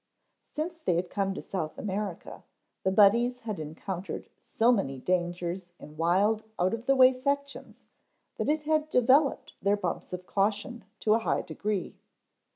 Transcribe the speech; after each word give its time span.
Since 0.55 0.79
they 0.79 0.95
had 0.95 1.11
come 1.11 1.35
to 1.35 1.43
South 1.43 1.77
America 1.77 2.43
the 2.81 2.89
Buddies 2.91 3.41
had 3.41 3.59
encountered 3.59 4.29
so 4.57 4.71
many 4.71 4.97
dangers 4.99 5.67
in 5.77 5.95
wild, 5.95 6.43
out 6.57 6.73
of 6.73 6.87
the 6.87 6.95
way 6.95 7.13
sections 7.13 7.85
that 8.37 8.49
it 8.49 8.63
had 8.63 8.89
developed 8.89 9.53
their 9.61 9.77
bumps 9.77 10.11
of 10.11 10.25
caution 10.25 10.85
to 11.01 11.13
a 11.13 11.19
high 11.19 11.43
degree. 11.43 11.99